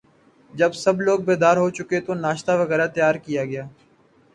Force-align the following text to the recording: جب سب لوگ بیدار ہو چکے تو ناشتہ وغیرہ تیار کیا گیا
جب 0.53 0.71
سب 0.75 1.01
لوگ 1.01 1.19
بیدار 1.27 1.57
ہو 1.57 1.69
چکے 1.77 1.99
تو 2.05 2.13
ناشتہ 2.15 2.51
وغیرہ 2.61 2.87
تیار 2.95 3.15
کیا 3.25 3.43
گیا 3.45 3.65